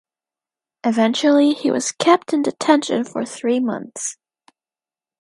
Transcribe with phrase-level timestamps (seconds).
[0.83, 4.17] Eventually he was kept in detention for three months.